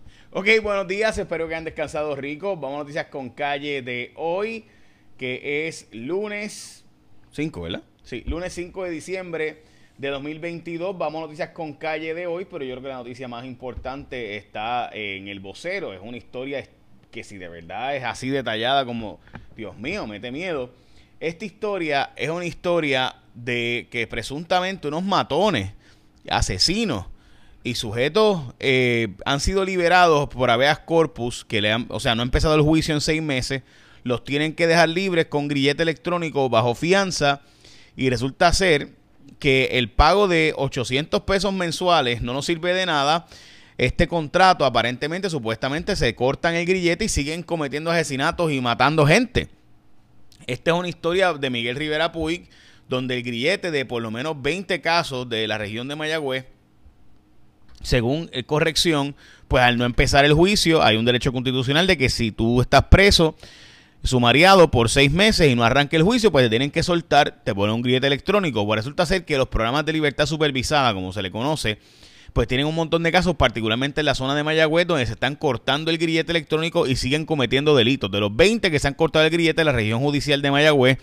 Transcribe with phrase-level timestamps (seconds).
[0.34, 2.56] Ok, buenos días, espero que hayan descansado rico.
[2.56, 4.64] Vamos a noticias con calle de hoy,
[5.18, 6.84] que es lunes
[7.32, 7.82] 5, ¿verdad?
[8.02, 9.62] Sí, lunes 5 de diciembre
[9.98, 10.96] de 2022.
[10.96, 14.36] Vamos a noticias con calle de hoy, pero yo creo que la noticia más importante
[14.36, 15.92] está en el vocero.
[15.92, 16.66] Es una historia
[17.10, 19.20] que si de verdad es así detallada como,
[19.54, 20.70] Dios mío, mete miedo.
[21.20, 25.72] Esta historia es una historia de que presuntamente unos matones,
[26.28, 27.06] asesinos,
[27.64, 32.22] y sujetos eh, han sido liberados por habeas corpus, que le han, o sea, no
[32.22, 33.62] ha empezado el juicio en seis meses,
[34.02, 37.40] los tienen que dejar libres con grillete electrónico bajo fianza
[37.96, 38.90] y resulta ser
[39.38, 43.26] que el pago de 800 pesos mensuales no nos sirve de nada.
[43.78, 49.48] Este contrato aparentemente, supuestamente, se cortan el grillete y siguen cometiendo asesinatos y matando gente.
[50.46, 52.48] Esta es una historia de Miguel Rivera Puig,
[52.88, 56.46] donde el grillete de por lo menos 20 casos de la región de Mayagüez
[57.82, 59.14] según eh, corrección,
[59.48, 62.84] pues al no empezar el juicio hay un derecho constitucional de que si tú estás
[62.84, 63.36] preso,
[64.04, 67.54] sumariado por seis meses y no arranque el juicio, pues te tienen que soltar, te
[67.54, 68.66] ponen un grillete electrónico.
[68.66, 71.78] Pues resulta ser que los programas de libertad supervisada, como se le conoce,
[72.32, 75.36] pues tienen un montón de casos, particularmente en la zona de Mayagüez, donde se están
[75.36, 78.10] cortando el grillete electrónico y siguen cometiendo delitos.
[78.10, 80.98] De los 20 que se han cortado el grillete en la región judicial de Mayagüez,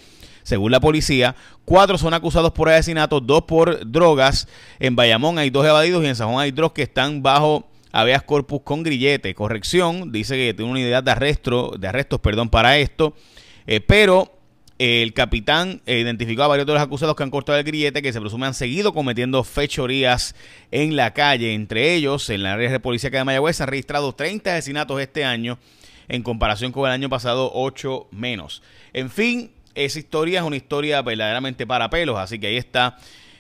[0.50, 1.36] según la policía.
[1.64, 4.48] Cuatro son acusados por asesinato, dos por drogas.
[4.80, 8.24] En Bayamón hay dos evadidos y en San Juan hay dos que están bajo habeas
[8.24, 9.34] corpus con grillete.
[9.34, 13.14] Corrección, dice que tiene una idea de arresto, de arrestos, perdón, para esto.
[13.68, 14.34] Eh, pero
[14.80, 18.14] el capitán eh, identificó a varios de los acusados que han cortado el grillete, que
[18.14, 20.36] se presume han seguido cometiendo fechorías
[20.72, 21.54] en la calle.
[21.54, 25.26] Entre ellos, en la área de policía de Mayagüez se han registrado 30 asesinatos este
[25.26, 25.60] año,
[26.08, 28.64] en comparación con el año pasado, 8 menos.
[28.94, 32.98] En fin, esa historia es una historia verdaderamente para pelos, así que ahí está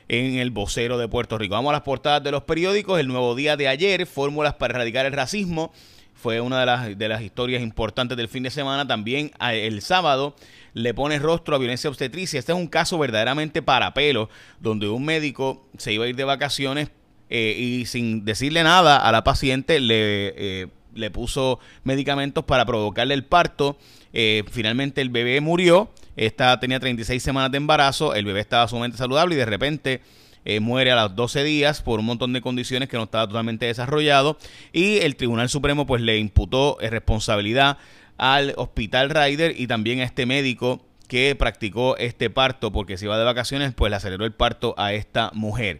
[0.07, 1.53] en el vocero de Puerto Rico.
[1.53, 2.99] Vamos a las portadas de los periódicos.
[2.99, 5.71] El nuevo día de ayer, fórmulas para erradicar el racismo.
[6.15, 8.85] Fue una de las, de las historias importantes del fin de semana.
[8.85, 10.35] También el sábado
[10.73, 12.39] le pone rostro a violencia obstetricia.
[12.39, 14.29] Este es un caso verdaderamente para pelos,
[14.59, 16.89] donde un médico se iba a ir de vacaciones
[17.29, 23.13] eh, y sin decirle nada a la paciente le, eh, le puso medicamentos para provocarle
[23.13, 23.77] el parto.
[24.11, 28.97] Eh, finalmente el bebé murió esta tenía 36 semanas de embarazo, el bebé estaba sumamente
[28.97, 30.01] saludable y de repente
[30.43, 33.67] eh, muere a los 12 días por un montón de condiciones que no estaba totalmente
[33.67, 34.37] desarrollado
[34.73, 37.77] y el Tribunal Supremo pues le imputó eh, responsabilidad
[38.17, 43.17] al Hospital Ryder y también a este médico que practicó este parto porque se iba
[43.17, 45.79] de vacaciones pues le aceleró el parto a esta mujer.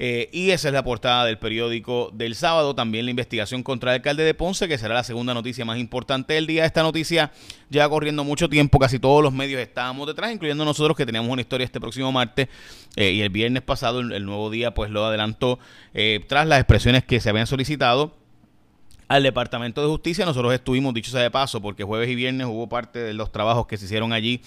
[0.00, 2.74] Eh, y esa es la portada del periódico del sábado.
[2.74, 6.34] También la investigación contra el alcalde de Ponce, que será la segunda noticia más importante
[6.34, 6.64] del día.
[6.64, 7.32] Esta noticia
[7.68, 11.42] ya corriendo mucho tiempo, casi todos los medios estábamos detrás, incluyendo nosotros que teníamos una
[11.42, 12.48] historia este próximo martes.
[12.96, 15.58] Eh, y el viernes pasado, el, nuevo día, pues lo adelantó
[15.94, 18.14] eh, tras las expresiones que se habían solicitado
[19.08, 20.24] al Departamento de Justicia.
[20.24, 23.66] Nosotros estuvimos, dicho sea de paso, porque jueves y viernes hubo parte de los trabajos
[23.66, 24.40] que se hicieron allí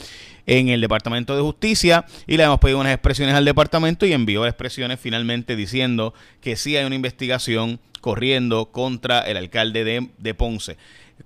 [0.46, 4.46] en el Departamento de Justicia y le hemos pedido unas expresiones al departamento y envió
[4.46, 10.78] expresiones finalmente diciendo que sí hay una investigación corriendo contra el alcalde de, de Ponce.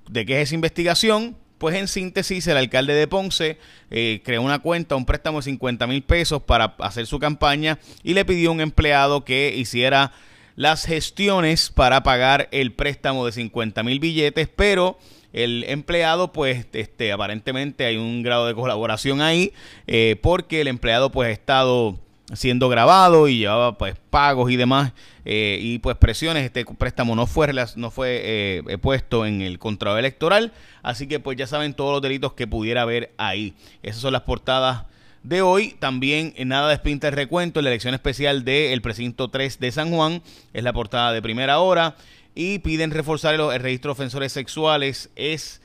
[0.09, 1.37] ¿De qué es esa investigación?
[1.57, 3.57] Pues en síntesis, el alcalde de Ponce
[3.89, 8.13] eh, creó una cuenta, un préstamo de 50 mil pesos para hacer su campaña y
[8.13, 10.11] le pidió a un empleado que hiciera
[10.55, 14.97] las gestiones para pagar el préstamo de 50 mil billetes, pero
[15.33, 19.51] el empleado pues este aparentemente hay un grado de colaboración ahí
[19.85, 21.99] eh, porque el empleado pues ha estado
[22.33, 24.93] siendo grabado y llevaba pues pagos y demás
[25.25, 26.45] eh, y pues presiones.
[26.45, 31.37] Este préstamo no fue no fue eh, puesto en el contrato electoral así que pues
[31.37, 33.53] ya saben todos los delitos que pudiera haber ahí.
[33.83, 34.85] Esas son las portadas
[35.25, 35.75] de hoy.
[35.79, 40.21] También en nada despinta el recuento, la elección especial del precinto 3 de San Juan,
[40.53, 41.95] es la portada de primera hora.
[42.33, 45.09] Y piden reforzar el, el registro de ofensores sexuales.
[45.15, 45.61] Es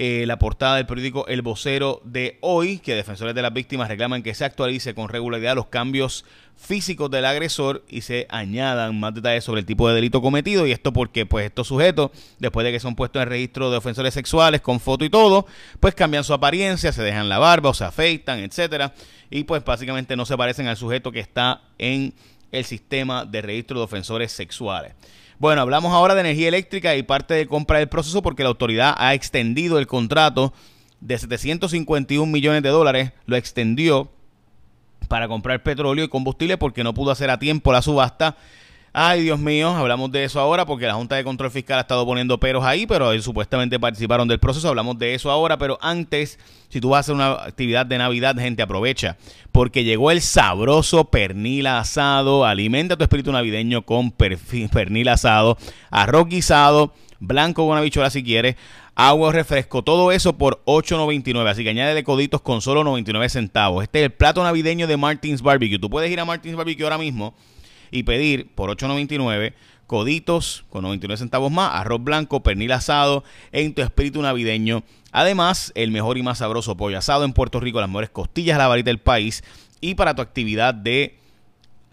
[0.00, 4.22] eh, la portada del periódico El Vocero de hoy, que defensores de las víctimas reclaman
[4.22, 6.24] que se actualice con regularidad los cambios
[6.56, 10.68] físicos del agresor y se añadan más detalles sobre el tipo de delito cometido.
[10.68, 14.14] Y esto porque pues estos sujetos, después de que son puestos en registro de ofensores
[14.14, 15.46] sexuales con foto y todo,
[15.80, 18.94] pues cambian su apariencia, se dejan la barba o se afeitan, etcétera.
[19.30, 22.14] Y pues básicamente no se parecen al sujeto que está en
[22.52, 24.94] el sistema de registro de ofensores sexuales.
[25.38, 28.96] Bueno, hablamos ahora de energía eléctrica y parte de compra del proceso porque la autoridad
[28.98, 30.52] ha extendido el contrato
[31.00, 34.10] de 751 millones de dólares, lo extendió
[35.06, 38.36] para comprar petróleo y combustible porque no pudo hacer a tiempo la subasta
[39.00, 42.04] Ay, Dios mío, hablamos de eso ahora porque la Junta de Control Fiscal ha estado
[42.04, 44.68] poniendo peros ahí, pero supuestamente participaron del proceso.
[44.68, 48.34] Hablamos de eso ahora, pero antes, si tú vas a hacer una actividad de Navidad,
[48.36, 49.16] gente, aprovecha
[49.52, 52.44] porque llegó el sabroso pernil asado.
[52.44, 55.58] Alimenta tu espíritu navideño con pernil asado,
[55.92, 58.56] arroz guisado blanco con habichuela si quieres,
[58.96, 61.48] agua refresco, todo eso por 8.99.
[61.48, 63.84] Así que añádele coditos con solo 99 centavos.
[63.84, 65.78] Este es el plato navideño de Martins Barbecue.
[65.78, 67.32] Tú puedes ir a Martins Barbecue ahora mismo
[67.90, 69.54] y pedir por 8.99
[69.86, 74.84] coditos con 99 centavos más, arroz blanco, pernil asado en tu espíritu navideño.
[75.12, 78.58] Además, el mejor y más sabroso pollo asado en Puerto Rico, las mejores costillas a
[78.58, 79.42] la varita del país.
[79.80, 81.18] Y para tu actividad de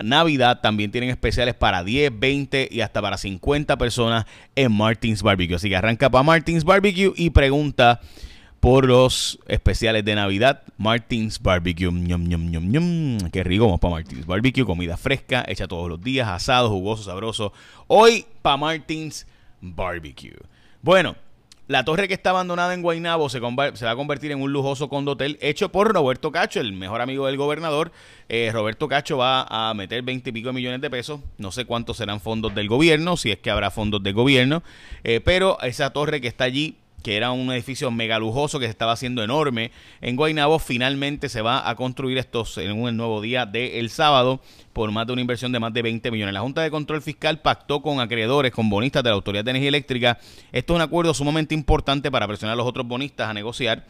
[0.03, 4.25] Navidad también tienen especiales para 10, 20 y hasta para 50 personas
[4.56, 5.56] en Martins Barbecue.
[5.56, 8.01] Así que arranca para Martins Barbecue y pregunta
[8.66, 10.64] por los especiales de Navidad.
[10.80, 11.88] Martins Barbecue.
[13.32, 14.66] Qué rico, vamos para Martins Barbecue.
[14.66, 17.54] Comida fresca, hecha todos los días, asado, jugoso, sabroso.
[17.86, 19.28] Hoy para Martins
[19.62, 20.40] Barbecue.
[20.82, 21.16] Bueno,
[21.68, 24.90] la torre que está abandonada en Guaynabo se, se, va a convertir en un lujoso
[24.90, 27.92] condotel hecho por Roberto Cacho, el mejor amigo del gobernador.
[28.30, 31.20] Eh, Roberto Cacho va a meter 20 y pico millones de pesos.
[31.38, 34.64] No sé cuántos serán fondos del gobierno, si es que habrá fondos del gobierno.
[35.04, 38.72] Eh, pero esa torre que está allí que era un edificio mega lujoso que se
[38.72, 39.69] estaba haciendo enorme
[40.02, 44.42] en Guaynabo, finalmente se va a construir estos en un nuevo día del sábado
[44.74, 46.34] por más de una inversión de más de 20 millones.
[46.34, 49.69] La Junta de Control Fiscal pactó con acreedores, con bonistas de la Autoridad de Energía
[49.69, 50.18] Eléctrica.
[50.52, 53.86] Esto es un acuerdo sumamente importante para presionar a los otros bonistas a negociar.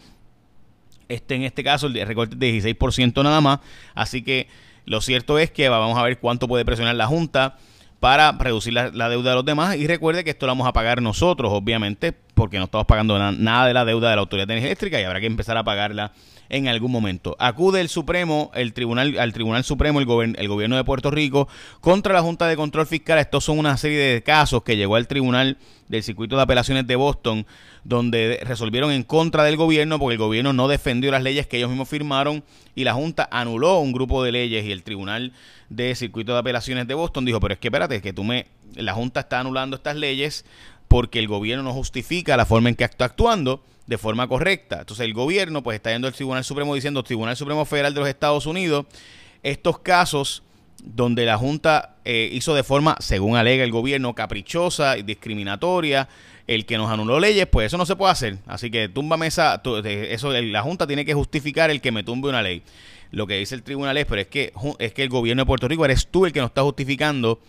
[1.07, 3.59] Este, en este caso, el recorte es 16% nada más.
[3.93, 4.49] Así que
[4.83, 7.55] lo cierto es que vamos a ver cuánto puede presionar la Junta
[8.01, 9.77] para reducir la, deuda de los demás.
[9.77, 13.67] Y recuerde que esto lo vamos a pagar nosotros, obviamente, porque no estamos pagando nada
[13.67, 16.11] de la deuda de la Autoridad de Energía Eléctrica y habrá que empezar a pagarla
[16.49, 17.35] en algún momento.
[17.39, 21.47] Acude el Supremo, el Tribunal, al Tribunal Supremo, el, el gobierno de Puerto Rico,
[21.81, 23.17] contra la Junta de Control Fiscal.
[23.19, 26.95] Estos son una serie de casos que llegó al Tribunal del Circuito de Apelaciones de
[26.95, 27.45] Boston,
[27.83, 31.69] donde resolvieron en contra del gobierno, porque el gobierno no defendió las leyes que ellos
[31.69, 32.43] mismos firmaron
[32.73, 35.33] y la Junta anuló un grupo de leyes y el Tribunal
[35.69, 38.93] de Circuito de Apelaciones de Boston dijo, pero es que espérate, que tú me, la
[38.93, 40.45] Junta está anulando estas leyes
[40.87, 44.79] porque el gobierno no justifica la forma en que está actuando de forma correcta.
[44.79, 48.09] Entonces el gobierno pues está yendo al Tribunal Supremo diciendo, Tribunal Supremo Federal de los
[48.09, 48.85] Estados Unidos,
[49.43, 50.43] estos casos
[50.83, 56.07] donde la Junta eh, hizo de forma, según alega el gobierno, caprichosa y discriminatoria,
[56.47, 58.37] el que nos anuló leyes, pues eso no se puede hacer.
[58.45, 62.41] Así que túmbame esa, eso, la Junta tiene que justificar el que me tumbe una
[62.41, 62.61] ley.
[63.11, 65.67] Lo que dice el tribunal es, pero es que, es que el gobierno de Puerto
[65.67, 67.39] Rico eres tú el que nos está justificando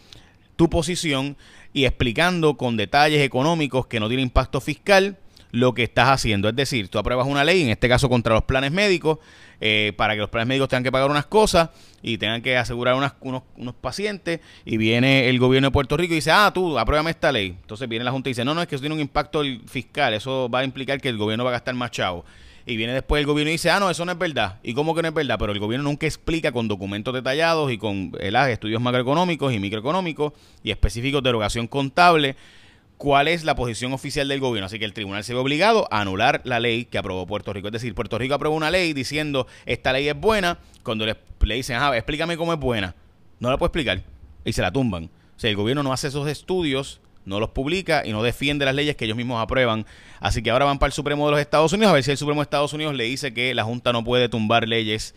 [0.57, 1.37] tu posición
[1.73, 5.19] y explicando con detalles económicos que no tiene impacto fiscal
[5.53, 6.49] lo que estás haciendo.
[6.49, 9.19] Es decir, tú apruebas una ley, en este caso contra los planes médicos,
[9.61, 11.71] eh, para que los planes médicos tengan que pagar unas cosas
[12.03, 16.17] y tengan que asegurar unos, unos, pacientes, y viene el gobierno de Puerto Rico y
[16.17, 17.57] dice, ah, tú, apruébame esta ley.
[17.61, 20.15] Entonces viene la Junta y dice, no, no, es que eso tiene un impacto fiscal,
[20.15, 22.25] eso va a implicar que el gobierno va a gastar más chavo.
[22.69, 24.59] Y viene después el gobierno y dice, ah, no, eso no es verdad.
[24.65, 25.37] ¿Y cómo que no es verdad?
[25.39, 30.33] Pero el gobierno nunca explica con documentos detallados y con estudios macroeconómicos y microeconómicos
[30.65, 32.35] y específicos de erogación contable
[32.97, 34.67] cuál es la posición oficial del gobierno.
[34.67, 37.69] Así que el tribunal se ve obligado a anular la ley que aprobó Puerto Rico.
[37.69, 40.59] Es decir, Puerto Rico aprobó una ley diciendo esta ley es buena.
[40.83, 41.17] Cuando le,
[41.55, 42.97] dicen, ah, explícame cómo es buena,
[43.39, 44.03] no la puede explicar
[44.45, 45.05] y se la tumban.
[45.37, 48.75] O sea, el gobierno no hace esos estudios no los publica y no defiende las
[48.75, 49.85] leyes que ellos mismos aprueban.
[50.21, 52.17] Así que ahora van para el Supremo de los Estados Unidos a ver si el
[52.17, 55.15] Supremo de Estados Unidos le dice que la Junta no puede tumbar leyes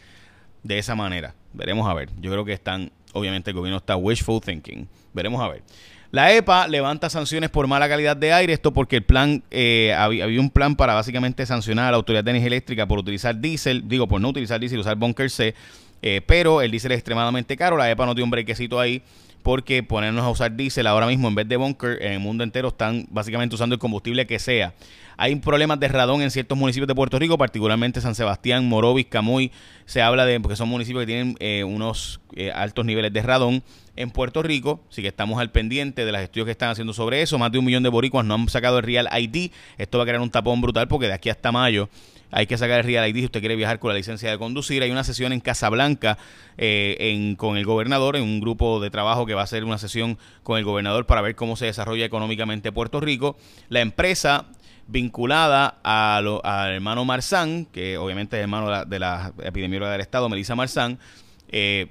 [0.63, 1.35] de esa manera.
[1.53, 2.09] Veremos a ver.
[2.19, 4.89] Yo creo que están, obviamente el gobierno está wishful thinking.
[5.13, 5.63] Veremos a ver.
[6.11, 10.25] La EPA levanta sanciones por mala calidad de aire, esto porque el plan, eh, había,
[10.25, 14.07] un plan para básicamente sancionar a la Autoridad de Energía Eléctrica por utilizar diésel, digo,
[14.07, 15.53] por no utilizar diésel, usar bunker C,
[16.01, 19.03] eh, pero el diésel es extremadamente caro, la EPA no tiene un brequecito ahí
[19.43, 22.69] porque ponernos a usar diésel ahora mismo en vez de bunker en el mundo entero
[22.69, 24.73] están básicamente usando el combustible que sea.
[25.21, 29.51] Hay problemas de radón en ciertos municipios de Puerto Rico, particularmente San Sebastián, Morovis, Camuy.
[29.85, 33.61] Se habla de, porque son municipios que tienen eh, unos eh, altos niveles de radón
[33.97, 34.79] en Puerto Rico.
[34.89, 37.37] Así que estamos al pendiente de los estudios que están haciendo sobre eso.
[37.37, 39.51] Más de un millón de boricuas no han sacado el Real ID.
[39.77, 41.89] Esto va a crear un tapón brutal porque de aquí hasta mayo
[42.31, 44.83] hay que sacar el Real ID si usted quiere viajar con la licencia de conducir.
[44.83, 46.17] Hay una sesión en Casablanca
[46.57, 49.79] eh, en, con el gobernador, en un grupo de trabajo que va a hacer una
[49.79, 53.35] sesión con el gobernador para ver cómo se desarrolla económicamente Puerto Rico.
[53.67, 54.45] La empresa
[54.89, 60.99] vinculada al hermano Marzán, que obviamente es hermano de la, epidemióloga del Estado, Melissa Marzán,
[61.49, 61.87] eh,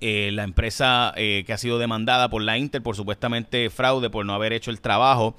[0.00, 4.34] eh, la empresa que ha sido demandada por la Inter por supuestamente fraude, por no
[4.34, 5.34] haber hecho el trabajo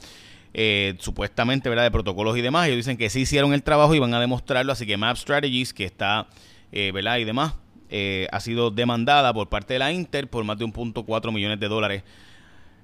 [0.53, 1.83] eh, supuestamente, ¿verdad?
[1.83, 2.67] De protocolos y demás.
[2.67, 4.71] Ellos dicen que sí hicieron el trabajo y van a demostrarlo.
[4.71, 6.27] Así que Map Strategies, que está,
[6.71, 7.17] eh, ¿verdad?
[7.17, 7.53] Y demás,
[7.89, 11.67] eh, ha sido demandada por parte de la Inter por más de 1.4 millones de
[11.67, 12.03] dólares.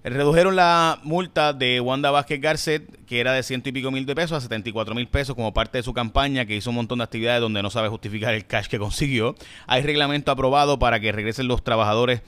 [0.05, 4.13] Redujeron la multa de Wanda Vázquez Garcet, que era de ciento y pico mil de
[4.13, 7.05] pesos, a 74 mil pesos como parte de su campaña, que hizo un montón de
[7.05, 9.33] actividades donde no sabe justificar el cash que consiguió.
[9.65, 12.21] Hay reglamento aprobado para que regresen los trabajadores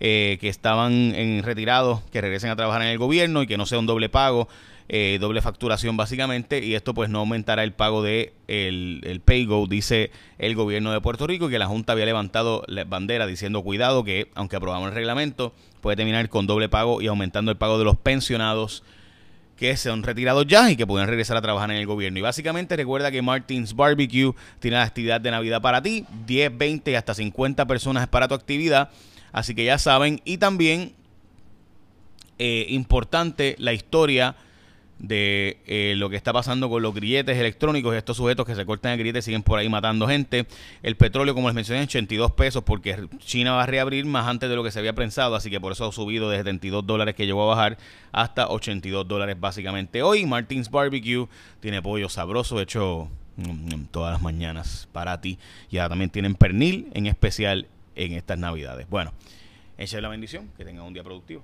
[0.00, 3.66] eh, que estaban en retirados, que regresen a trabajar en el gobierno y que no
[3.66, 4.48] sea un doble pago,
[4.92, 9.68] eh, doble facturación básicamente, y esto pues no aumentará el pago de el, el PayGo,
[9.68, 13.62] dice el gobierno de Puerto Rico, y que la Junta había levantado la bandera diciendo
[13.62, 17.78] cuidado que aunque aprobamos el reglamento, puede terminar con doble pago y aumentando el pago
[17.78, 18.82] de los pensionados
[19.56, 22.18] que se han retirado ya y que pueden regresar a trabajar en el gobierno.
[22.18, 26.90] Y básicamente recuerda que Martins Barbecue tiene la actividad de Navidad para ti, 10, 20
[26.90, 28.90] y hasta 50 personas para tu actividad.
[29.30, 30.20] Así que ya saben.
[30.24, 30.94] Y también,
[32.40, 34.34] eh, importante, la historia
[35.00, 38.92] de eh, lo que está pasando con los grilletes electrónicos, estos sujetos que se cortan
[38.92, 40.46] el grillete siguen por ahí matando gente.
[40.82, 44.56] El petróleo, como les mencioné, 82 pesos porque China va a reabrir más antes de
[44.56, 47.24] lo que se había pensado, así que por eso ha subido de 72 dólares que
[47.24, 47.78] llegó a bajar
[48.12, 50.02] hasta 82 dólares básicamente.
[50.02, 51.26] Hoy Martins Barbecue
[51.60, 55.38] tiene pollo sabroso hecho mm, todas las mañanas para ti.
[55.70, 57.66] Y ahora también tienen pernil en especial
[57.96, 58.86] en estas navidades.
[58.90, 59.12] Bueno,
[59.78, 61.42] echa la bendición, que tengan un día productivo.